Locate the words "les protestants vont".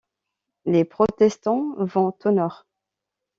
0.65-2.11